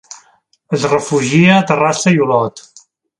Es 0.77 0.85
refugia 0.93 1.59
a 1.59 1.65
Terrassa 1.73 2.15
i 2.17 2.21
Olot. 2.29 2.63